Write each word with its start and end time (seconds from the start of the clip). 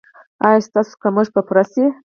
ایا 0.45 0.59
ستاسو 0.67 0.93
کمښت 1.01 1.31
به 1.35 1.41
پوره 1.47 1.63
شي؟ 1.71 1.85